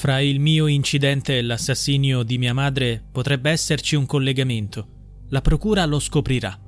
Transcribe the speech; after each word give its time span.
Fra 0.00 0.18
il 0.18 0.40
mio 0.40 0.66
incidente 0.66 1.36
e 1.36 1.42
l'assassinio 1.42 2.22
di 2.22 2.38
mia 2.38 2.54
madre 2.54 3.04
potrebbe 3.12 3.50
esserci 3.50 3.96
un 3.96 4.06
collegamento. 4.06 5.26
La 5.28 5.42
procura 5.42 5.84
lo 5.84 5.98
scoprirà. 5.98 6.58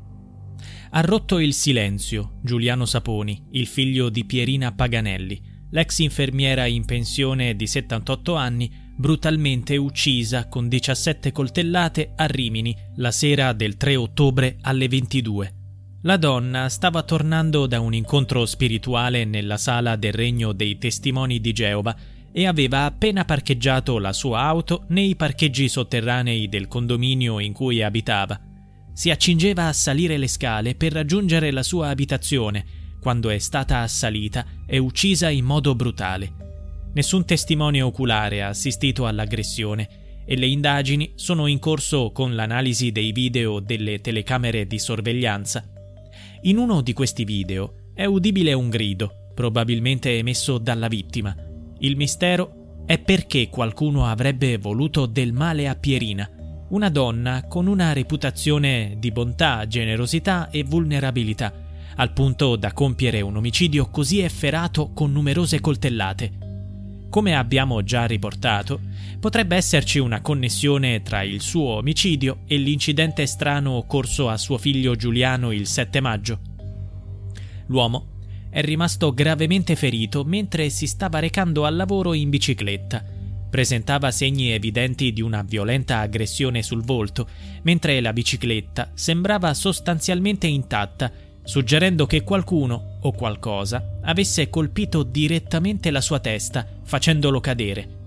Ha 0.91 1.01
rotto 1.01 1.39
il 1.39 1.55
silenzio 1.55 2.41
Giuliano 2.43 2.85
Saponi, 2.85 3.43
il 3.53 3.67
figlio 3.69 4.11
di 4.11 4.27
Pierina 4.27 4.73
Paganelli, 4.73 5.41
l'ex 5.71 6.01
infermiera 6.01 6.67
in 6.67 6.85
pensione 6.85 7.57
di 7.57 7.67
78 7.67 8.35
anni, 8.35 8.71
brutalmente 8.99 9.79
uccisa 9.79 10.47
con 10.49 10.69
17 10.69 11.33
coltellate 11.33 12.13
a 12.15 12.27
Rimini 12.27 12.77
la 12.97 13.13
sera 13.13 13.55
del 13.55 13.79
3 13.79 13.97
ottobre 13.97 14.59
alle 14.61 14.89
22. 14.89 15.55
La 16.03 16.19
donna 16.19 16.69
stava 16.69 17.03
tornando 17.03 17.67
da 17.67 17.81
un 17.81 17.95
incontro 17.95 18.45
spirituale 18.45 19.25
nella 19.25 19.57
sala 19.57 19.97
del 19.97 20.13
Regno 20.13 20.53
dei 20.53 20.77
Testimoni 20.77 21.41
di 21.41 21.53
Geova 21.55 21.97
e 22.33 22.47
aveva 22.47 22.85
appena 22.85 23.25
parcheggiato 23.25 23.99
la 23.99 24.13
sua 24.13 24.41
auto 24.41 24.85
nei 24.89 25.15
parcheggi 25.17 25.69
sotterranei 25.69 26.49
del 26.49 26.67
condominio 26.67 27.39
in 27.39 27.53
cui 27.53 27.83
abitava. 27.83 28.41
Si 28.95 29.11
accingeva 29.11 29.69
a 29.69 29.73
salire 29.73 30.17
le 30.17 30.29
scale 30.29 30.75
per 30.75 30.93
raggiungere 30.93 31.51
la 31.51 31.63
sua 31.63 31.89
abitazione 31.89 32.65
quando 33.01 33.31
è 33.31 33.39
stata 33.39 33.81
assalita 33.81 34.47
e 34.67 34.79
uccisa 34.79 35.29
in 35.29 35.45
modo 35.45 35.75
brutale. 35.75 36.41
Nessun 36.95 37.25
testimone 37.25 37.83
oculare 37.83 38.43
ha 38.43 38.49
assistito 38.49 39.07
all'aggressione 39.07 40.25
e 40.25 40.37
le 40.37 40.47
indagini 40.47 41.13
sono 41.17 41.47
in 41.47 41.59
corso 41.59 42.13
con 42.13 42.35
l'analisi 42.35 42.93
dei 42.93 43.13
video 43.13 43.61
delle 43.61 44.01
telecamere 44.01 44.67
di 44.67 44.79
sorveglianza. 44.79 45.65
In 46.43 46.59
uno 46.59 46.81
di 46.81 46.93
questi 46.93 47.25
video 47.25 47.91
è 47.95 48.05
udibile 48.05 48.53
un 48.53 48.69
grido, 48.69 49.31
probabilmente 49.35 50.17
emesso 50.17 50.59
dalla 50.59 50.89
vittima, 50.89 51.35
il 51.83 51.97
mistero 51.97 52.85
è 52.87 52.99
perché 52.99 53.49
qualcuno 53.49 54.07
avrebbe 54.07 54.57
voluto 54.57 55.07
del 55.07 55.33
male 55.33 55.69
a 55.69 55.75
Pierina, 55.75 56.29
una 56.69 56.89
donna 56.89 57.47
con 57.49 57.67
una 57.67 57.93
reputazione 57.93 58.97
di 58.99 59.11
bontà, 59.11 59.67
generosità 59.67 60.49
e 60.51 60.63
vulnerabilità, 60.63 61.53
al 61.97 62.13
punto 62.13 62.55
da 62.57 62.73
compiere 62.73 63.21
un 63.21 63.37
omicidio 63.37 63.91
così 63.91 64.21
efferato 64.21 64.93
con 64.93 65.11
numerose 65.11 65.61
coltellate. 65.61 66.51
Come 67.11 67.35
abbiamo 67.35 67.83
già 67.83 68.07
riportato, 68.07 68.81
potrebbe 69.19 69.57
esserci 69.57 69.99
una 69.99 70.21
connessione 70.21 71.03
tra 71.03 71.23
il 71.23 71.41
suo 71.41 71.77
omicidio 71.79 72.43
e 72.47 72.57
l'incidente 72.59 73.27
strano 73.27 73.73
occorso 73.73 74.29
a 74.29 74.39
suo 74.39 74.57
figlio 74.57 74.95
Giuliano 74.95 75.51
il 75.51 75.67
7 75.67 76.01
maggio. 76.01 76.41
L'uomo 77.67 78.12
è 78.53 78.61
rimasto 78.61 79.15
gravemente 79.15 79.77
ferito 79.77 80.25
mentre 80.25 80.69
si 80.69 80.87
stava 80.87 81.19
recando 81.21 81.65
al 81.65 81.75
lavoro 81.75 82.13
in 82.13 82.29
bicicletta. 82.29 83.03
Presentava 83.49 84.11
segni 84.11 84.51
evidenti 84.51 85.15
di 85.15 85.23
una 85.23 85.43
violenta 85.43 86.01
aggressione 86.01 86.63
sul 86.63 86.85
volto, 86.85 87.27
mentre 87.63 87.99
la 88.03 88.13
bicicletta 88.13 88.91
sembrava 88.93 89.55
sostanzialmente 89.55 90.49
intatta, 90.49 91.11
suggerendo 91.43 92.05
che 92.05 92.25
qualcuno 92.25 92.99
o 93.01 93.13
qualcosa 93.13 93.99
avesse 94.03 94.51
colpito 94.51 95.03
direttamente 95.03 95.91
la 95.91 96.03
sua 96.03 96.19
testa, 96.19 96.67
facendolo 96.83 97.41
cadere. 97.41 98.01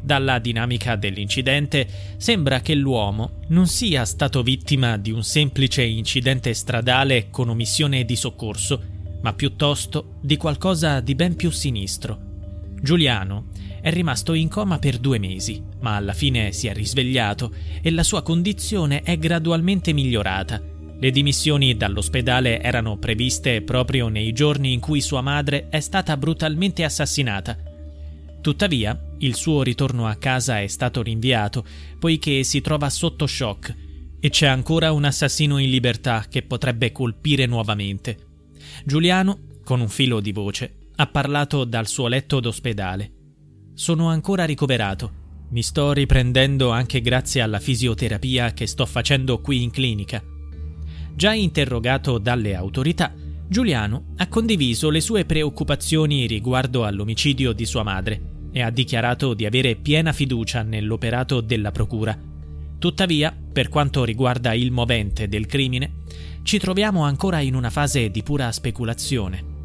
Dalla 0.00 0.38
dinamica 0.38 0.94
dell'incidente 0.94 2.14
sembra 2.18 2.60
che 2.60 2.76
l'uomo 2.76 3.40
non 3.48 3.66
sia 3.66 4.04
stato 4.04 4.44
vittima 4.44 4.96
di 4.96 5.10
un 5.10 5.24
semplice 5.24 5.82
incidente 5.82 6.54
stradale 6.54 7.30
con 7.30 7.48
omissione 7.48 8.04
di 8.04 8.14
soccorso, 8.14 8.96
ma 9.22 9.32
piuttosto 9.32 10.16
di 10.20 10.36
qualcosa 10.36 11.00
di 11.00 11.14
ben 11.14 11.36
più 11.36 11.50
sinistro. 11.50 12.26
Giuliano 12.80 13.46
è 13.80 13.90
rimasto 13.90 14.34
in 14.34 14.48
coma 14.48 14.78
per 14.78 14.98
due 14.98 15.18
mesi, 15.18 15.62
ma 15.80 15.96
alla 15.96 16.12
fine 16.12 16.52
si 16.52 16.66
è 16.66 16.72
risvegliato 16.72 17.52
e 17.80 17.90
la 17.90 18.02
sua 18.02 18.22
condizione 18.22 19.02
è 19.02 19.16
gradualmente 19.18 19.92
migliorata. 19.92 20.60
Le 21.00 21.10
dimissioni 21.10 21.76
dall'ospedale 21.76 22.60
erano 22.60 22.96
previste 22.98 23.62
proprio 23.62 24.08
nei 24.08 24.32
giorni 24.32 24.72
in 24.72 24.80
cui 24.80 25.00
sua 25.00 25.20
madre 25.20 25.68
è 25.68 25.80
stata 25.80 26.16
brutalmente 26.16 26.82
assassinata. 26.82 27.56
Tuttavia, 28.40 29.00
il 29.18 29.34
suo 29.34 29.62
ritorno 29.62 30.06
a 30.06 30.16
casa 30.16 30.60
è 30.60 30.66
stato 30.66 31.02
rinviato, 31.02 31.64
poiché 31.98 32.42
si 32.42 32.60
trova 32.60 32.90
sotto 32.90 33.26
shock 33.26 33.74
e 34.20 34.30
c'è 34.30 34.46
ancora 34.46 34.90
un 34.90 35.04
assassino 35.04 35.58
in 35.58 35.70
libertà 35.70 36.26
che 36.28 36.42
potrebbe 36.42 36.90
colpire 36.90 37.46
nuovamente. 37.46 38.27
Giuliano, 38.84 39.40
con 39.64 39.80
un 39.80 39.88
filo 39.88 40.20
di 40.20 40.32
voce, 40.32 40.90
ha 40.96 41.06
parlato 41.06 41.64
dal 41.64 41.86
suo 41.86 42.08
letto 42.08 42.40
d'ospedale. 42.40 43.12
Sono 43.74 44.08
ancora 44.08 44.44
ricoverato. 44.44 45.26
Mi 45.50 45.62
sto 45.62 45.92
riprendendo 45.92 46.70
anche 46.70 47.00
grazie 47.00 47.40
alla 47.40 47.60
fisioterapia 47.60 48.52
che 48.52 48.66
sto 48.66 48.84
facendo 48.84 49.40
qui 49.40 49.62
in 49.62 49.70
clinica. 49.70 50.22
Già 51.14 51.32
interrogato 51.32 52.18
dalle 52.18 52.54
autorità, 52.54 53.14
Giuliano 53.48 54.14
ha 54.16 54.28
condiviso 54.28 54.90
le 54.90 55.00
sue 55.00 55.24
preoccupazioni 55.24 56.26
riguardo 56.26 56.84
all'omicidio 56.84 57.52
di 57.52 57.64
sua 57.64 57.82
madre 57.82 58.48
e 58.52 58.60
ha 58.60 58.70
dichiarato 58.70 59.34
di 59.34 59.46
avere 59.46 59.76
piena 59.76 60.12
fiducia 60.12 60.62
nell'operato 60.62 61.40
della 61.40 61.70
procura. 61.70 62.27
Tuttavia, 62.78 63.36
per 63.52 63.68
quanto 63.68 64.04
riguarda 64.04 64.54
il 64.54 64.70
movente 64.70 65.26
del 65.26 65.46
crimine, 65.46 66.04
ci 66.42 66.58
troviamo 66.58 67.02
ancora 67.02 67.40
in 67.40 67.54
una 67.54 67.70
fase 67.70 68.10
di 68.10 68.22
pura 68.22 68.52
speculazione. 68.52 69.56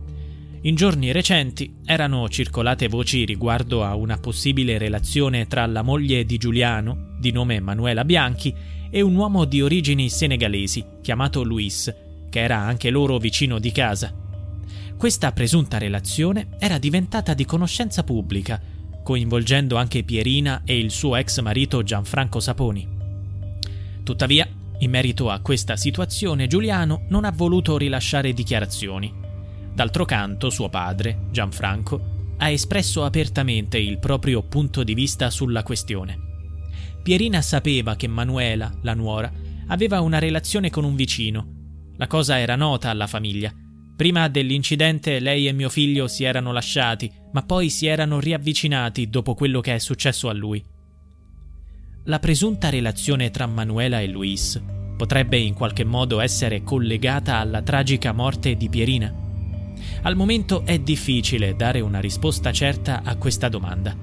In 0.62 0.76
giorni 0.76 1.12
recenti 1.12 1.76
erano 1.86 2.28
circolate 2.28 2.88
voci 2.88 3.24
riguardo 3.26 3.84
a 3.84 3.96
una 3.96 4.18
possibile 4.18 4.78
relazione 4.78 5.46
tra 5.46 5.66
la 5.66 5.82
moglie 5.82 6.26
di 6.26 6.38
Giuliano, 6.38 7.16
di 7.20 7.32
nome 7.32 7.60
Manuela 7.60 8.04
Bianchi, 8.04 8.54
e 8.90 9.02
un 9.02 9.16
uomo 9.16 9.46
di 9.46 9.62
origini 9.62 10.10
senegalesi, 10.10 10.84
chiamato 11.02 11.44
Luis, 11.44 11.94
che 12.30 12.40
era 12.40 12.58
anche 12.58 12.90
loro 12.90 13.18
vicino 13.18 13.60
di 13.60 13.72
casa. 13.72 14.14
Questa 14.98 15.32
presunta 15.34 15.78
relazione 15.78 16.50
era 16.60 16.78
diventata 16.78 17.34
di 17.34 17.46
conoscenza 17.46 18.04
pubblica, 18.04 18.62
coinvolgendo 19.04 19.76
anche 19.76 20.04
Pierina 20.04 20.62
e 20.66 20.78
il 20.78 20.90
suo 20.90 21.16
ex 21.16 21.42
marito 21.42 21.84
Gianfranco 21.84 22.40
Saponi. 22.40 22.93
Tuttavia, 24.04 24.48
in 24.80 24.90
merito 24.90 25.30
a 25.30 25.40
questa 25.40 25.78
situazione 25.78 26.48
Giuliano 26.48 27.06
non 27.08 27.24
ha 27.24 27.32
voluto 27.32 27.78
rilasciare 27.78 28.34
dichiarazioni. 28.34 29.12
D'altro 29.74 30.04
canto 30.04 30.50
suo 30.50 30.70
padre, 30.70 31.28
Gianfranco, 31.32 32.36
ha 32.38 32.50
espresso 32.50 33.06
apertamente 33.06 33.78
il 33.78 34.00
proprio 34.00 34.44
punto 34.44 34.84
di 34.84 34.94
vista 34.94 35.30
sulla 35.30 35.64
questione. 35.64 36.20
Pierina 37.02 37.42
sapeva 37.42 37.96
che 37.96 38.08
Manuela, 38.08 38.72
la 38.82 38.94
nuora, 38.94 39.32
aveva 39.68 40.02
una 40.02 40.20
relazione 40.20 40.70
con 40.70 40.84
un 40.84 40.96
vicino. 40.96 41.48
La 41.96 42.08
cosa 42.08 42.40
era 42.40 42.56
nota 42.56 42.90
alla 42.90 43.08
famiglia. 43.08 43.54
Prima 43.96 44.28
dell'incidente 44.28 45.20
lei 45.20 45.48
e 45.48 45.54
mio 45.54 45.70
figlio 45.70 46.08
si 46.08 46.26
erano 46.26 46.52
lasciati, 46.52 47.10
ma 47.32 47.44
poi 47.44 47.70
si 47.70 47.86
erano 47.86 48.20
riavvicinati 48.20 49.10
dopo 49.10 49.34
quello 49.34 49.62
che 49.62 49.76
è 49.76 49.80
successo 49.80 50.28
a 50.28 50.34
lui 50.34 50.64
la 52.08 52.20
presunta 52.20 52.70
relazione 52.70 53.32
tra 53.32 53.46
Manuela 53.46 54.02
e 54.02 54.08
Luis 54.08 54.62
potrebbe 54.98 55.38
in 55.38 55.54
qualche 55.54 55.86
modo 55.86 56.20
essere 56.20 56.62
collegata 56.62 57.38
alla 57.38 57.62
tragica 57.62 58.12
morte 58.12 58.56
di 58.56 58.68
Pierina? 58.68 59.14
Al 60.02 60.16
momento 60.16 60.66
è 60.66 60.80
difficile 60.80 61.56
dare 61.56 61.80
una 61.80 62.02
risposta 62.02 62.52
certa 62.52 63.04
a 63.04 63.16
questa 63.16 63.48
domanda. 63.48 63.96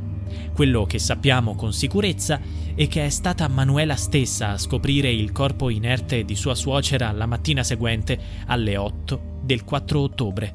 Quello 0.54 0.84
che 0.86 0.98
sappiamo 0.98 1.54
con 1.54 1.74
sicurezza 1.74 2.40
è 2.74 2.88
che 2.88 3.04
è 3.04 3.10
stata 3.10 3.48
Manuela 3.48 3.96
stessa 3.96 4.50
a 4.50 4.58
scoprire 4.58 5.10
il 5.10 5.30
corpo 5.32 5.68
inerte 5.68 6.24
di 6.24 6.34
sua 6.34 6.54
suocera 6.54 7.12
la 7.12 7.26
mattina 7.26 7.62
seguente 7.62 8.18
alle 8.46 8.78
8 8.78 9.40
del 9.42 9.62
4 9.62 10.00
ottobre. 10.00 10.54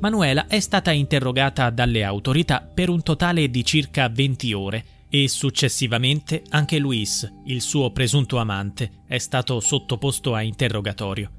Manuela 0.00 0.46
è 0.46 0.60
stata 0.60 0.90
interrogata 0.90 1.68
dalle 1.68 2.02
autorità 2.02 2.60
per 2.62 2.88
un 2.88 3.02
totale 3.02 3.50
di 3.50 3.64
circa 3.64 4.08
20 4.08 4.52
ore 4.54 4.84
e 5.10 5.28
successivamente 5.28 6.42
anche 6.50 6.78
Luis, 6.78 7.30
il 7.46 7.60
suo 7.60 7.90
presunto 7.90 8.38
amante, 8.38 9.02
è 9.06 9.18
stato 9.18 9.60
sottoposto 9.60 10.34
a 10.34 10.42
interrogatorio. 10.42 11.30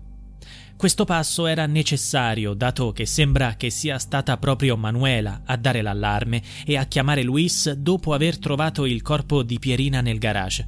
Questo 0.76 1.04
passo 1.04 1.46
era 1.46 1.66
necessario 1.66 2.54
dato 2.54 2.94
che 2.94 3.06
sembra 3.06 3.56
che 3.56 3.70
sia 3.70 4.00
stata 4.00 4.38
proprio 4.38 4.78
Manuela 4.78 5.42
a 5.46 5.58
dare 5.58 5.82
l'allarme 5.82 6.42
e 6.66 6.78
a 6.78 6.86
chiamare 6.86 7.22
Luis 7.22 7.70
dopo 7.74 8.14
aver 8.14 8.38
trovato 8.40 8.86
il 8.86 9.02
corpo 9.02 9.44
di 9.44 9.60
Pierina 9.60 10.00
nel 10.00 10.20
garage. 10.20 10.68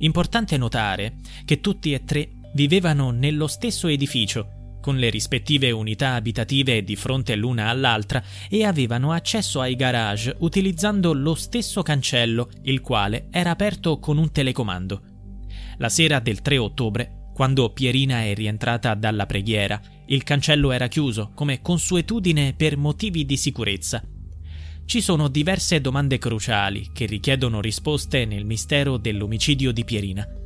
Importante 0.00 0.58
notare 0.58 1.14
che 1.46 1.60
tutti 1.60 1.94
e 1.94 2.04
tre 2.04 2.32
vivevano 2.52 3.10
nello 3.10 3.46
stesso 3.46 3.88
edificio, 3.88 4.55
con 4.86 4.98
le 4.98 5.10
rispettive 5.10 5.72
unità 5.72 6.14
abitative 6.14 6.84
di 6.84 6.94
fronte 6.94 7.34
l'una 7.34 7.70
all'altra 7.70 8.22
e 8.48 8.64
avevano 8.64 9.10
accesso 9.10 9.60
ai 9.60 9.74
garage 9.74 10.36
utilizzando 10.38 11.12
lo 11.12 11.34
stesso 11.34 11.82
cancello, 11.82 12.50
il 12.62 12.80
quale 12.80 13.26
era 13.32 13.50
aperto 13.50 13.98
con 13.98 14.16
un 14.16 14.30
telecomando. 14.30 15.02
La 15.78 15.88
sera 15.88 16.20
del 16.20 16.40
3 16.40 16.58
ottobre 16.58 17.30
quando 17.34 17.70
Pierina 17.70 18.22
è 18.22 18.32
rientrata 18.32 18.94
dalla 18.94 19.26
preghiera, 19.26 19.82
il 20.06 20.22
cancello 20.22 20.70
era 20.70 20.86
chiuso 20.86 21.32
come 21.34 21.60
consuetudine 21.62 22.54
per 22.56 22.76
motivi 22.76 23.26
di 23.26 23.36
sicurezza. 23.36 24.00
Ci 24.84 25.00
sono 25.00 25.26
diverse 25.26 25.80
domande 25.80 26.18
cruciali 26.18 26.90
che 26.92 27.06
richiedono 27.06 27.60
risposte 27.60 28.24
nel 28.24 28.44
mistero 28.44 28.98
dell'omicidio 28.98 29.72
di 29.72 29.84
Pierina. 29.84 30.45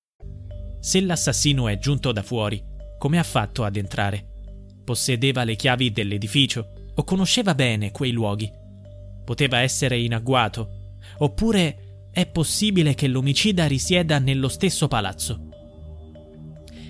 Se 0.81 0.99
l'assassino 0.99 1.67
è 1.67 1.77
giunto 1.77 2.11
da 2.11 2.23
fuori, 2.23 2.59
come 2.97 3.19
ha 3.19 3.23
fatto 3.23 3.63
ad 3.63 3.75
entrare? 3.75 4.25
Possedeva 4.83 5.43
le 5.43 5.55
chiavi 5.55 5.91
dell'edificio 5.91 6.73
o 6.95 7.03
conosceva 7.03 7.53
bene 7.53 7.91
quei 7.91 8.11
luoghi? 8.11 8.51
Poteva 9.23 9.59
essere 9.59 9.99
in 9.99 10.15
agguato? 10.15 10.97
Oppure 11.19 12.07
è 12.11 12.25
possibile 12.25 12.95
che 12.95 13.07
l'omicida 13.07 13.67
risieda 13.67 14.17
nello 14.17 14.47
stesso 14.47 14.87
palazzo? 14.87 15.49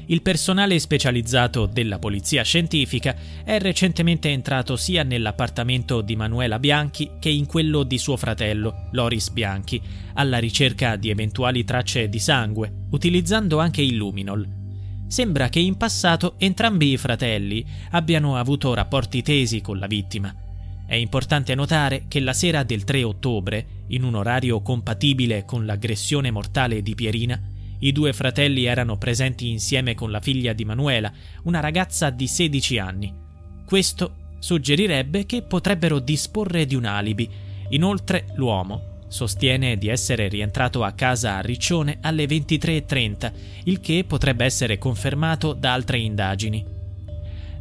Il 0.07 0.21
personale 0.21 0.79
specializzato 0.79 1.65
della 1.65 1.99
polizia 1.99 2.43
scientifica 2.43 3.15
è 3.43 3.59
recentemente 3.59 4.29
entrato 4.29 4.75
sia 4.75 5.03
nell'appartamento 5.03 6.01
di 6.01 6.15
Manuela 6.15 6.59
Bianchi 6.59 7.11
che 7.19 7.29
in 7.29 7.45
quello 7.45 7.83
di 7.83 7.97
suo 7.97 8.17
fratello, 8.17 8.87
Loris 8.91 9.29
Bianchi, 9.29 9.81
alla 10.13 10.37
ricerca 10.37 10.95
di 10.95 11.09
eventuali 11.09 11.63
tracce 11.63 12.09
di 12.09 12.19
sangue, 12.19 12.71
utilizzando 12.89 13.59
anche 13.59 13.81
il 13.81 13.95
luminol. 13.95 14.47
Sembra 15.07 15.49
che 15.49 15.59
in 15.59 15.77
passato 15.77 16.35
entrambi 16.37 16.91
i 16.91 16.97
fratelli 16.97 17.65
abbiano 17.91 18.37
avuto 18.37 18.73
rapporti 18.73 19.21
tesi 19.21 19.61
con 19.61 19.77
la 19.77 19.87
vittima. 19.87 20.33
È 20.85 20.95
importante 20.95 21.55
notare 21.55 22.05
che 22.07 22.19
la 22.19 22.33
sera 22.33 22.63
del 22.63 22.83
3 22.83 23.03
ottobre, 23.03 23.65
in 23.87 24.03
un 24.03 24.15
orario 24.15 24.61
compatibile 24.61 25.45
con 25.45 25.65
l'aggressione 25.65 26.31
mortale 26.31 26.81
di 26.81 26.95
Pierina, 26.95 27.39
i 27.81 27.91
due 27.91 28.13
fratelli 28.13 28.65
erano 28.65 28.97
presenti 28.97 29.49
insieme 29.49 29.95
con 29.95 30.11
la 30.11 30.19
figlia 30.19 30.53
di 30.53 30.65
Manuela, 30.65 31.11
una 31.43 31.59
ragazza 31.59 32.09
di 32.09 32.27
16 32.27 32.77
anni. 32.77 33.13
Questo 33.65 34.15
suggerirebbe 34.39 35.25
che 35.25 35.41
potrebbero 35.41 35.99
disporre 35.99 36.65
di 36.65 36.75
un 36.75 36.85
alibi. 36.85 37.29
Inoltre, 37.69 38.25
l'uomo 38.35 38.99
sostiene 39.07 39.77
di 39.77 39.87
essere 39.87 40.27
rientrato 40.27 40.83
a 40.83 40.91
casa 40.91 41.37
a 41.37 41.41
Riccione 41.41 41.97
alle 42.01 42.25
23.30, 42.25 43.31
il 43.65 43.79
che 43.79 44.03
potrebbe 44.05 44.45
essere 44.45 44.77
confermato 44.77 45.53
da 45.53 45.73
altre 45.73 45.99
indagini. 45.99 46.63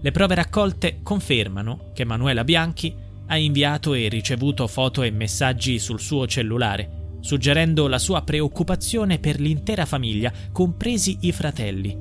Le 0.03 0.11
prove 0.11 0.35
raccolte 0.35 1.01
confermano 1.03 1.91
che 1.95 2.05
Manuela 2.05 2.45
Bianchi 2.45 2.95
ha 3.27 3.37
inviato 3.37 3.95
e 3.95 4.09
ricevuto 4.09 4.67
foto 4.67 5.03
e 5.03 5.11
messaggi 5.11 5.79
sul 5.79 6.01
suo 6.01 6.27
cellulare 6.27 6.99
suggerendo 7.21 7.87
la 7.87 7.99
sua 7.99 8.23
preoccupazione 8.23 9.19
per 9.19 9.41
l'intera 9.41 9.87
famiglia, 9.87 10.33
compresi 10.53 11.19
i 11.23 11.33
fratelli. 11.33 11.97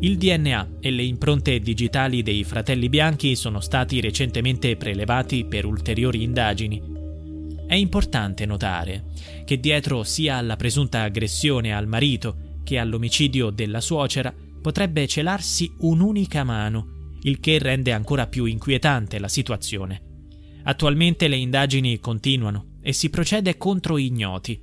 Il 0.00 0.18
DNA 0.18 0.68
e 0.80 0.90
le 0.90 1.02
impronte 1.02 1.60
digitali 1.60 2.22
dei 2.22 2.44
fratelli 2.44 2.88
bianchi 2.88 3.36
sono 3.36 3.60
stati 3.60 4.00
recentemente 4.00 4.76
prelevati 4.76 5.44
per 5.44 5.64
ulteriori 5.64 6.22
indagini. 6.22 6.82
È 7.66 7.74
importante 7.74 8.44
notare 8.44 9.04
che 9.44 9.58
dietro 9.58 10.02
sia 10.02 10.36
alla 10.36 10.56
presunta 10.56 11.02
aggressione 11.02 11.74
al 11.74 11.86
marito 11.86 12.36
che 12.64 12.78
all'omicidio 12.78 13.50
della 13.50 13.80
suocera 13.80 14.34
potrebbe 14.60 15.06
celarsi 15.06 15.72
un'unica 15.78 16.44
mano, 16.44 17.12
il 17.22 17.40
che 17.40 17.58
rende 17.58 17.92
ancora 17.92 18.26
più 18.26 18.44
inquietante 18.44 19.18
la 19.18 19.28
situazione. 19.28 20.13
Attualmente 20.64 21.28
le 21.28 21.36
indagini 21.36 22.00
continuano 22.00 22.72
e 22.80 22.92
si 22.92 23.10
procede 23.10 23.56
contro 23.56 23.98
ignoti. 23.98 24.60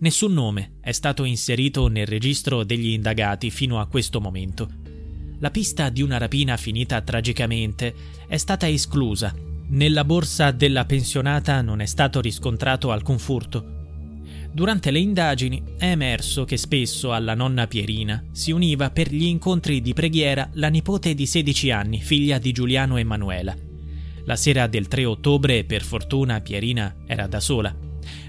Nessun 0.00 0.32
nome 0.32 0.76
è 0.80 0.92
stato 0.92 1.24
inserito 1.24 1.88
nel 1.88 2.06
registro 2.06 2.64
degli 2.64 2.88
indagati 2.88 3.50
fino 3.50 3.80
a 3.80 3.86
questo 3.86 4.20
momento. 4.20 4.68
La 5.38 5.50
pista 5.50 5.88
di 5.88 6.02
una 6.02 6.18
rapina 6.18 6.56
finita 6.58 7.00
tragicamente 7.00 7.94
è 8.26 8.36
stata 8.36 8.68
esclusa 8.68 9.34
Nella 9.68 10.04
borsa 10.04 10.50
della 10.50 10.84
pensionata 10.84 11.62
non 11.62 11.80
è 11.80 11.86
stato 11.86 12.20
riscontrato 12.20 12.90
alcun 12.90 13.18
furto. 13.18 13.78
Durante 14.52 14.90
le 14.90 14.98
indagini 14.98 15.62
è 15.78 15.90
emerso 15.90 16.44
che 16.44 16.56
spesso 16.56 17.12
alla 17.12 17.34
nonna 17.34 17.68
Pierina 17.68 18.22
si 18.32 18.50
univa 18.50 18.90
per 18.90 19.14
gli 19.14 19.24
incontri 19.24 19.80
di 19.80 19.94
preghiera 19.94 20.50
la 20.54 20.68
nipote 20.68 21.14
di 21.14 21.24
16 21.24 21.70
anni, 21.70 22.00
figlia 22.00 22.38
di 22.38 22.50
Giuliano 22.50 22.96
e 22.96 23.04
Manuela. 23.04 23.69
La 24.30 24.36
sera 24.36 24.68
del 24.68 24.86
3 24.86 25.06
ottobre, 25.06 25.64
per 25.64 25.82
fortuna, 25.82 26.40
Pierina 26.40 26.94
era 27.04 27.26
da 27.26 27.40
sola. 27.40 27.74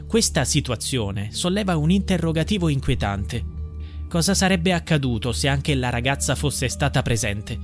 Questa 0.07 0.43
situazione 0.45 1.31
solleva 1.31 1.77
un 1.77 1.91
interrogativo 1.91 2.69
inquietante. 2.69 3.45
Cosa 4.09 4.33
sarebbe 4.33 4.73
accaduto 4.73 5.31
se 5.31 5.47
anche 5.47 5.75
la 5.75 5.91
ragazza 5.91 6.33
fosse 6.33 6.69
stata 6.69 7.03
presente? 7.03 7.59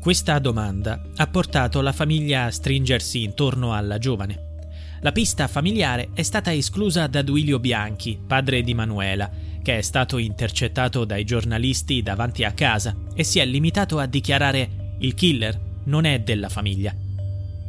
Questa 0.00 0.38
domanda 0.38 1.02
ha 1.16 1.26
portato 1.26 1.82
la 1.82 1.92
famiglia 1.92 2.44
a 2.44 2.50
stringersi 2.50 3.24
intorno 3.24 3.74
alla 3.74 3.98
giovane. 3.98 4.60
La 5.02 5.12
pista 5.12 5.46
familiare 5.46 6.12
è 6.14 6.22
stata 6.22 6.50
esclusa 6.50 7.06
da 7.08 7.20
Duilio 7.20 7.58
Bianchi, 7.58 8.18
padre 8.26 8.62
di 8.62 8.72
Manuela, 8.72 9.30
che 9.62 9.76
è 9.76 9.82
stato 9.82 10.16
intercettato 10.16 11.04
dai 11.04 11.24
giornalisti 11.24 12.02
davanti 12.02 12.42
a 12.44 12.52
casa 12.52 12.96
e 13.14 13.22
si 13.22 13.38
è 13.38 13.44
limitato 13.44 13.98
a 13.98 14.06
dichiarare 14.06 14.94
il 15.00 15.12
killer 15.12 15.60
non 15.84 16.06
è 16.06 16.20
della 16.20 16.48
famiglia. 16.48 17.01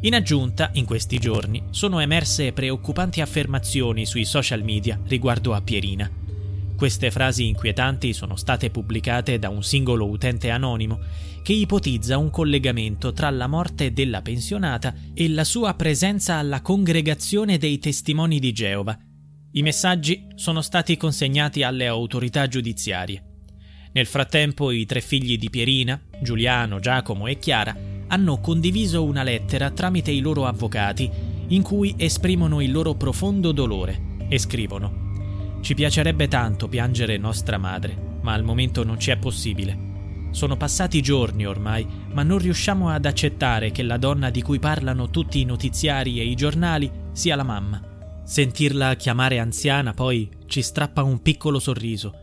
In 0.06 0.16
aggiunta, 0.16 0.70
in 0.74 0.84
questi 0.84 1.18
giorni 1.18 1.64
sono 1.70 2.02
emerse 2.02 2.52
preoccupanti 2.52 3.22
affermazioni 3.22 4.06
sui 4.06 4.26
social 4.26 4.62
media 4.62 5.00
riguardo 5.06 5.54
a 5.54 5.62
Pierina. 5.62 6.12
Queste 6.76 7.10
frasi 7.10 7.48
inquietanti 7.48 8.12
sono 8.12 8.36
state 8.36 8.70
pubblicate 8.70 9.40
da 9.40 9.48
un 9.48 9.64
singolo 9.64 10.06
utente 10.10 10.50
anonimo 10.50 11.00
che 11.42 11.54
ipotizza 11.54 12.18
un 12.18 12.30
collegamento 12.32 13.14
tra 13.14 13.30
la 13.30 13.48
morte 13.48 13.94
della 13.94 14.22
pensionata 14.22 14.94
e 15.14 15.30
la 15.30 15.46
sua 15.46 15.74
presenza 15.76 16.36
alla 16.36 16.62
congregazione 16.62 17.58
dei 17.58 17.80
testimoni 17.80 18.40
di 18.40 18.52
Geova. 18.52 19.00
I 19.54 19.62
messaggi 19.62 20.28
sono 20.36 20.60
stati 20.60 20.98
consegnati 20.98 21.64
alle 21.64 21.88
autorità 21.88 22.46
giudiziarie. 22.48 23.24
Nel 23.94 24.08
frattempo 24.08 24.70
i 24.72 24.86
tre 24.86 25.00
figli 25.00 25.38
di 25.38 25.50
Pierina, 25.50 25.98
Giuliano, 26.22 26.82
Giacomo 26.82 27.28
e 27.28 27.38
Chiara, 27.40 27.93
hanno 28.08 28.40
condiviso 28.40 29.04
una 29.04 29.24
lettera 29.24 29.72
tramite 29.72 30.12
i 30.12 30.20
loro 30.20 30.46
avvocati 30.46 31.10
in 31.48 31.62
cui 31.62 31.94
esprimono 31.98 32.62
il 32.62 32.72
loro 32.72 32.96
profondo 32.96 33.52
dolore 33.52 34.12
e 34.28 34.38
scrivono 34.38 35.04
ci 35.64 35.76
piacerebbe 35.76 36.28
tanto 36.28 36.68
piangere 36.68 37.16
nostra 37.16 37.58
madre, 37.58 38.18
ma 38.22 38.34
al 38.34 38.44
momento 38.44 38.84
non 38.84 39.00
ci 39.00 39.12
è 39.12 39.18
possibile. 39.18 39.92
Sono 40.32 40.58
passati 40.58 41.02
giorni 41.02 41.46
ormai, 41.46 41.88
ma 42.12 42.22
non 42.22 42.38
riusciamo 42.38 42.90
ad 42.90 43.06
accettare 43.06 43.72
che 43.72 43.82
la 43.82 43.96
donna 43.96 44.30
di 44.30 44.42
cui 44.42 44.60
parlano 44.60 45.10
tutti 45.10 45.40
i 45.40 45.46
notiziari 45.46 46.20
e 46.20 46.26
i 46.26 46.36
giornali 46.36 46.92
sia 47.14 47.38
la 47.38 47.44
mamma. 47.44 47.82
Sentirla 48.26 48.96
chiamare 48.96 49.40
anziana 49.40 49.94
poi 49.94 50.30
ci 50.48 50.62
strappa 50.62 51.02
un 51.02 51.22
piccolo 51.22 51.60
sorriso. 51.60 52.23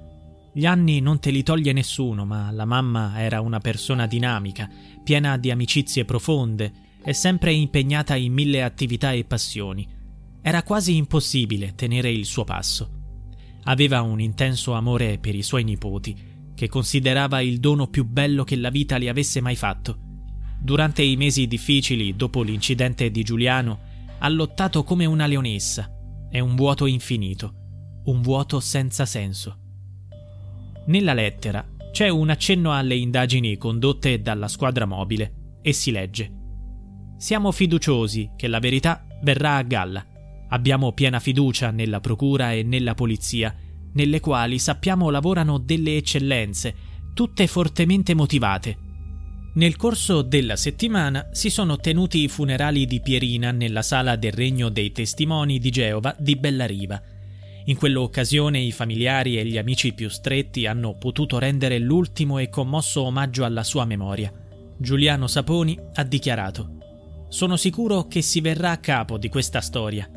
Gli 0.52 0.66
anni 0.66 1.00
non 1.00 1.20
te 1.20 1.30
li 1.30 1.44
toglie 1.44 1.72
nessuno, 1.72 2.24
ma 2.24 2.50
la 2.50 2.64
mamma 2.64 3.20
era 3.20 3.40
una 3.40 3.60
persona 3.60 4.06
dinamica, 4.06 4.68
piena 5.04 5.36
di 5.36 5.50
amicizie 5.50 6.04
profonde 6.04 6.72
e 7.04 7.12
sempre 7.12 7.52
impegnata 7.52 8.16
in 8.16 8.32
mille 8.32 8.62
attività 8.62 9.12
e 9.12 9.24
passioni. 9.24 9.86
Era 10.42 10.62
quasi 10.64 10.96
impossibile 10.96 11.74
tenere 11.76 12.10
il 12.10 12.24
suo 12.24 12.44
passo. 12.44 12.98
Aveva 13.64 14.02
un 14.02 14.20
intenso 14.20 14.72
amore 14.72 15.18
per 15.18 15.36
i 15.36 15.42
suoi 15.42 15.62
nipoti, 15.62 16.28
che 16.54 16.68
considerava 16.68 17.40
il 17.40 17.60
dono 17.60 17.86
più 17.86 18.04
bello 18.04 18.42
che 18.42 18.56
la 18.56 18.70
vita 18.70 18.98
le 18.98 19.08
avesse 19.08 19.40
mai 19.40 19.56
fatto. 19.56 19.98
Durante 20.60 21.02
i 21.02 21.16
mesi 21.16 21.46
difficili, 21.46 22.16
dopo 22.16 22.42
l'incidente 22.42 23.10
di 23.10 23.22
Giuliano, 23.22 23.80
ha 24.18 24.28
lottato 24.28 24.82
come 24.82 25.06
una 25.06 25.26
leonessa. 25.26 25.90
È 26.28 26.40
un 26.40 26.56
vuoto 26.56 26.86
infinito, 26.86 27.54
un 28.04 28.20
vuoto 28.20 28.60
senza 28.60 29.06
senso. 29.06 29.69
Nella 30.86 31.14
lettera 31.14 31.66
c'è 31.92 32.08
un 32.08 32.30
accenno 32.30 32.72
alle 32.72 32.96
indagini 32.96 33.56
condotte 33.56 34.20
dalla 34.20 34.48
squadra 34.48 34.86
mobile 34.86 35.58
e 35.62 35.72
si 35.72 35.90
legge 35.90 36.38
Siamo 37.20 37.52
fiduciosi 37.52 38.30
che 38.34 38.48
la 38.48 38.60
verità 38.60 39.06
verrà 39.20 39.56
a 39.56 39.62
galla. 39.62 40.02
Abbiamo 40.48 40.92
piena 40.92 41.20
fiducia 41.20 41.70
nella 41.70 42.00
Procura 42.00 42.52
e 42.52 42.62
nella 42.62 42.94
Polizia, 42.94 43.54
nelle 43.92 44.20
quali 44.20 44.58
sappiamo 44.58 45.10
lavorano 45.10 45.58
delle 45.58 45.98
eccellenze, 45.98 46.74
tutte 47.12 47.46
fortemente 47.46 48.14
motivate. 48.14 48.78
Nel 49.52 49.76
corso 49.76 50.22
della 50.22 50.56
settimana 50.56 51.28
si 51.32 51.50
sono 51.50 51.76
tenuti 51.76 52.22
i 52.22 52.28
funerali 52.28 52.86
di 52.86 53.02
Pierina 53.02 53.50
nella 53.50 53.82
sala 53.82 54.16
del 54.16 54.32
Regno 54.32 54.70
dei 54.70 54.90
Testimoni 54.90 55.58
di 55.58 55.70
Geova 55.70 56.16
di 56.18 56.36
Bellariva. 56.36 57.02
In 57.70 57.76
quell'occasione 57.76 58.58
i 58.58 58.72
familiari 58.72 59.38
e 59.38 59.46
gli 59.46 59.56
amici 59.56 59.92
più 59.92 60.08
stretti 60.08 60.66
hanno 60.66 60.98
potuto 60.98 61.38
rendere 61.38 61.78
l'ultimo 61.78 62.38
e 62.38 62.48
commosso 62.48 63.02
omaggio 63.02 63.44
alla 63.44 63.62
sua 63.62 63.84
memoria. 63.84 64.32
Giuliano 64.76 65.28
Saponi 65.28 65.78
ha 65.94 66.02
dichiarato 66.02 67.26
Sono 67.28 67.56
sicuro 67.56 68.08
che 68.08 68.22
si 68.22 68.40
verrà 68.40 68.72
a 68.72 68.78
capo 68.78 69.18
di 69.18 69.28
questa 69.28 69.60
storia 69.60 70.10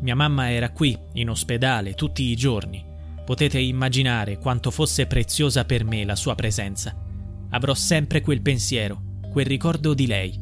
mia 0.00 0.14
mamma 0.14 0.50
era 0.50 0.72
qui, 0.72 0.94
in 1.14 1.30
ospedale, 1.30 1.94
tutti 1.94 2.24
i 2.24 2.36
giorni. 2.36 2.84
Potete 3.24 3.58
immaginare 3.58 4.36
quanto 4.36 4.70
fosse 4.70 5.06
preziosa 5.06 5.64
per 5.64 5.84
me 5.84 6.04
la 6.04 6.14
sua 6.14 6.34
presenza. 6.34 6.94
Avrò 7.50 7.72
sempre 7.72 8.20
quel 8.20 8.42
pensiero, 8.42 9.00
quel 9.32 9.46
ricordo 9.46 9.94
di 9.94 10.06
lei. 10.06 10.38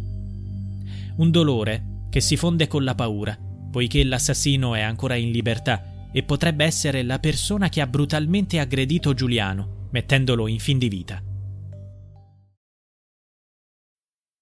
Un 1.16 1.30
dolore 1.30 2.06
che 2.10 2.20
si 2.20 2.36
fonde 2.36 2.66
con 2.66 2.82
la 2.82 2.96
paura, 2.96 3.38
poiché 3.70 4.02
l'assassino 4.02 4.74
è 4.74 4.80
ancora 4.80 5.14
in 5.14 5.30
libertà 5.30 5.93
e 6.16 6.22
potrebbe 6.22 6.64
essere 6.64 7.02
la 7.02 7.18
persona 7.18 7.68
che 7.68 7.80
ha 7.80 7.88
brutalmente 7.88 8.60
aggredito 8.60 9.14
Giuliano, 9.14 9.88
mettendolo 9.90 10.46
in 10.46 10.60
fin 10.60 10.78
di 10.78 10.88
vita. 10.88 11.20